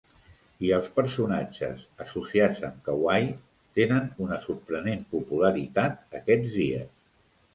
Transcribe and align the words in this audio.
I 0.67 0.69
els 0.75 0.87
personatges 0.99 1.83
associats 2.05 2.61
amb 2.69 2.79
Kawaii 2.87 3.29
tenen 3.79 4.09
una 4.27 4.39
sorprenent 4.47 5.05
popularitat 5.13 6.19
aquests 6.21 6.53
dies. 6.63 6.89